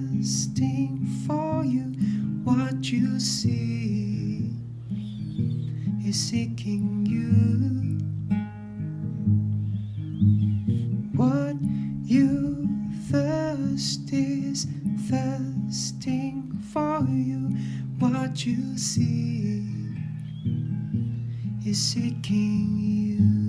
[0.00, 1.92] thirsting for you.
[2.44, 4.50] What you see
[6.04, 7.98] is seeking you.
[11.16, 11.56] What
[12.02, 12.68] you
[13.10, 14.66] thirst is
[15.08, 17.56] thirsting for you.
[17.98, 19.66] What you see
[21.66, 23.39] is seeking you.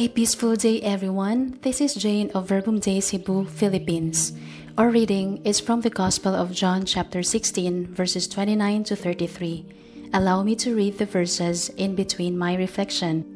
[0.00, 1.58] A peaceful day, everyone.
[1.62, 4.32] This is Jane of Verbum Dei Cebu, Philippines.
[4.78, 9.66] Our reading is from the Gospel of John, chapter 16, verses 29 to 33.
[10.14, 13.26] Allow me to read the verses in between my reflection.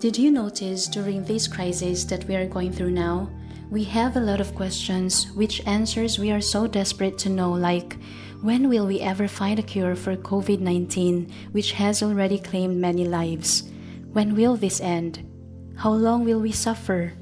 [0.00, 3.30] Did you notice during this crisis that we are going through now?
[3.70, 7.96] We have a lot of questions, which answers we are so desperate to know, like
[8.42, 13.08] when will we ever find a cure for COVID 19, which has already claimed many
[13.08, 13.62] lives?
[14.12, 15.31] When will this end?
[15.76, 17.12] How long will we suffer?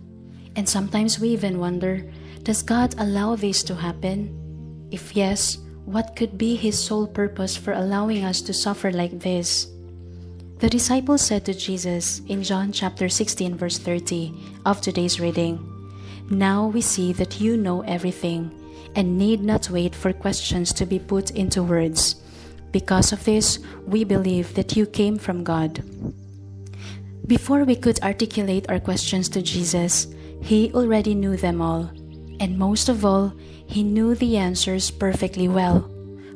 [0.57, 2.05] And sometimes we even wonder
[2.43, 4.33] does God allow this to happen?
[4.91, 9.69] If yes, what could be His sole purpose for allowing us to suffer like this?
[10.59, 14.35] The disciples said to Jesus in John chapter 16, verse 30
[14.67, 15.59] of today's reading,
[16.31, 18.51] Now we see that you know everything
[18.95, 22.17] and need not wait for questions to be put into words.
[22.73, 25.83] Because of this, we believe that you came from God.
[27.31, 30.09] Before we could articulate our questions to Jesus,
[30.43, 31.89] He already knew them all.
[32.41, 33.33] And most of all,
[33.69, 35.89] He knew the answers perfectly well.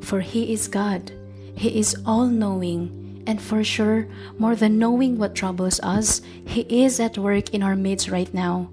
[0.03, 1.10] For He is God.
[1.56, 3.25] He is all knowing.
[3.27, 4.06] And for sure,
[4.38, 8.71] more than knowing what troubles us, He is at work in our midst right now.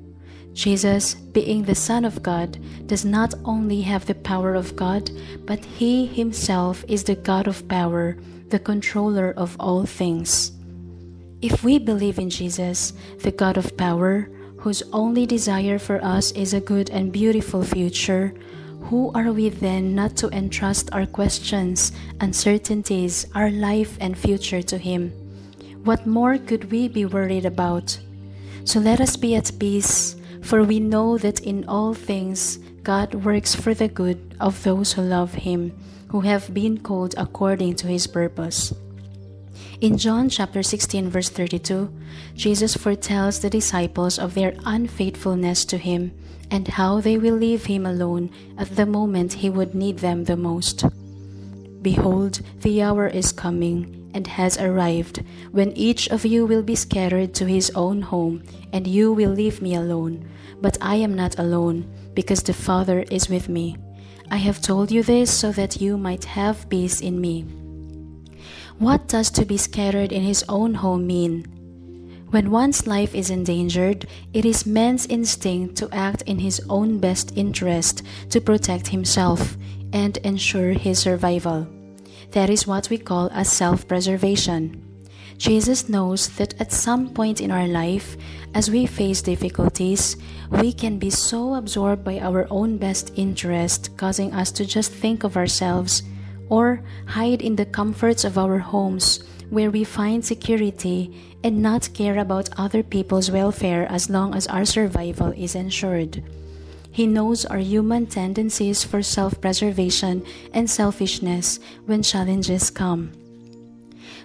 [0.53, 5.09] Jesus, being the Son of God, does not only have the power of God,
[5.47, 8.15] but He Himself is the God of power,
[8.49, 10.51] the controller of all things.
[11.41, 12.93] If we believe in Jesus,
[13.25, 18.35] the God of power, whose only desire for us is a good and beautiful future,
[18.81, 24.77] who are we then not to entrust our questions, uncertainties, our life and future to
[24.77, 25.09] Him?
[25.83, 27.97] What more could we be worried about?
[28.63, 33.55] So let us be at peace, for we know that in all things God works
[33.55, 35.73] for the good of those who love Him,
[36.09, 38.75] who have been called according to His purpose.
[39.81, 41.91] In John chapter 16 verse 32,
[42.35, 46.11] Jesus foretells the disciples of their unfaithfulness to him
[46.49, 50.37] and how they will leave him alone at the moment he would need them the
[50.37, 50.85] most.
[51.81, 57.33] Behold, the hour is coming and has arrived when each of you will be scattered
[57.33, 60.29] to his own home and you will leave me alone.
[60.61, 63.77] But I am not alone because the Father is with me.
[64.29, 67.45] I have told you this so that you might have peace in me.
[68.81, 71.45] What does to be scattered in his own home mean?
[72.31, 77.37] When one's life is endangered, it is man's instinct to act in his own best
[77.37, 79.55] interest to protect himself
[79.93, 81.67] and ensure his survival.
[82.31, 84.81] That is what we call a self preservation.
[85.37, 88.17] Jesus knows that at some point in our life,
[88.55, 90.17] as we face difficulties,
[90.49, 95.23] we can be so absorbed by our own best interest, causing us to just think
[95.23, 96.01] of ourselves
[96.51, 101.09] or hide in the comforts of our homes where we find security
[101.43, 106.21] and not care about other people's welfare as long as our survival is ensured.
[106.91, 113.11] He knows our human tendencies for self preservation and selfishness when challenges come.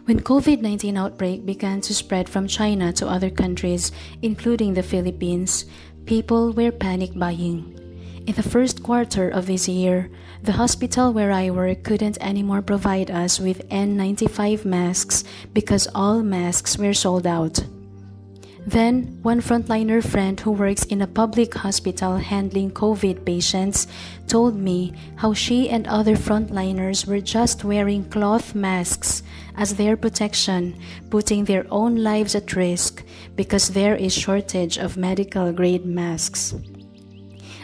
[0.05, 5.67] When COVID-19 outbreak began to spread from China to other countries, including the Philippines,
[6.06, 7.85] people were panic buying.
[8.26, 10.11] In the first quarter of this year,
[10.43, 16.76] the hospital where I work couldn't anymore provide us with N95 masks because all masks
[16.76, 17.62] were sold out.
[18.67, 23.87] Then, one frontliner friend who works in a public hospital handling COVID patients
[24.26, 29.22] told me how she and other frontliners were just wearing cloth masks
[29.56, 30.75] as their protection,
[31.11, 33.05] putting their own lives at risk
[33.37, 36.52] because there is shortage of medical grade masks.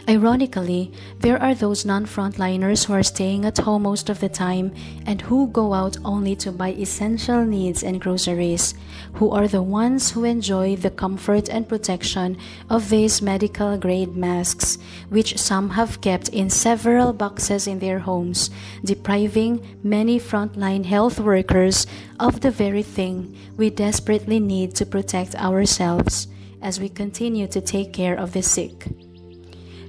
[0.09, 4.73] Ironically, there are those non frontliners who are staying at home most of the time
[5.05, 8.73] and who go out only to buy essential needs and groceries,
[9.13, 12.37] who are the ones who enjoy the comfort and protection
[12.69, 14.77] of these medical grade masks,
[15.07, 18.49] which some have kept in several boxes in their homes,
[18.83, 21.87] depriving many frontline health workers
[22.19, 26.27] of the very thing we desperately need to protect ourselves
[26.61, 28.85] as we continue to take care of the sick.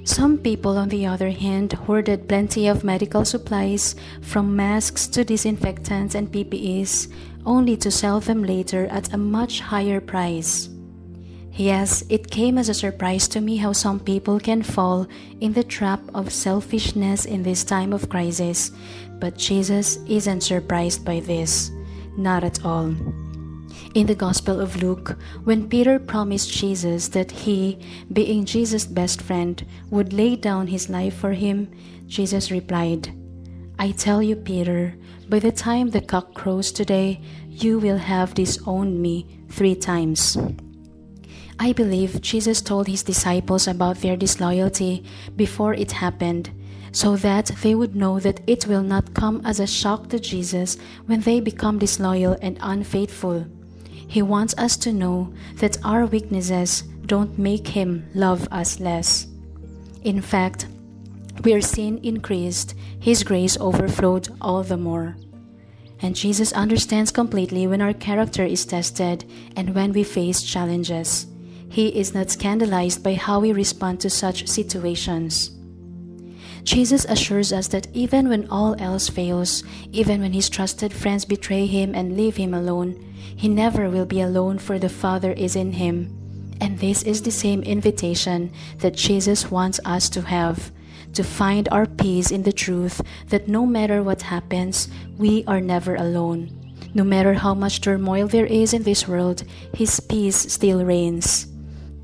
[0.05, 6.15] Some people, on the other hand, hoarded plenty of medical supplies, from masks to disinfectants
[6.15, 7.09] and PPEs,
[7.47, 10.69] only to sell them later at a much higher price.
[11.53, 15.07] Yes, it came as a surprise to me how some people can fall
[15.41, 18.73] in the trap of selfishness in this time of crisis,
[19.21, 21.71] but Jesus isn't surprised by this.
[22.17, 22.95] Not at all.
[23.95, 27.79] In the Gospel of Luke, when Peter promised Jesus that he,
[28.13, 31.71] being Jesus' best friend, would lay down his life for him,
[32.09, 33.15] Jesus replied,
[33.79, 34.97] I tell you, Peter,
[35.29, 40.37] by the time the cock crows today, you will have disowned me three times.
[41.61, 45.05] I believe Jesus told his disciples about their disloyalty
[45.37, 46.51] before it happened,
[46.91, 50.79] so that they would know that it will not come as a shock to Jesus
[51.07, 53.47] when they become disloyal and unfaithful.
[54.07, 59.27] He wants us to know that our weaknesses don't make Him love us less.
[60.03, 60.67] In fact,
[61.43, 65.17] where sin increased, His grace overflowed all the more.
[66.01, 69.25] And Jesus understands completely when our character is tested
[69.57, 71.27] and when we face challenges.
[71.69, 75.54] He is not scandalized by how we respond to such situations.
[76.65, 79.63] Jesus assures us that even when all else fails,
[79.93, 84.21] even when his trusted friends betray him and leave him alone, he never will be
[84.21, 86.11] alone, for the Father is in him.
[86.61, 90.73] And this is the same invitation that Jesus wants us to have
[91.15, 95.95] to find our peace in the truth that no matter what happens, we are never
[95.95, 96.51] alone.
[96.95, 99.45] No matter how much turmoil there is in this world,
[99.75, 101.47] His peace still reigns.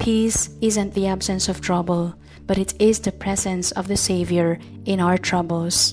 [0.00, 2.14] Peace isn't the absence of trouble,
[2.46, 5.92] but it is the presence of the Savior in our troubles.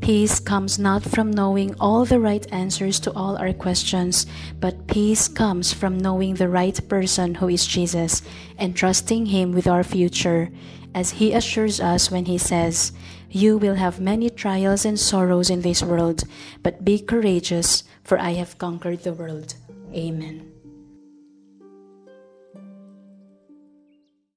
[0.00, 4.24] Peace comes not from knowing all the right answers to all our questions,
[4.58, 8.22] but peace comes from knowing the right person who is Jesus
[8.56, 10.48] and trusting Him with our future,
[10.94, 12.92] as He assures us when He says,
[13.28, 16.24] You will have many trials and sorrows in this world,
[16.62, 19.54] but be courageous, for I have conquered the world.
[19.94, 20.51] Amen.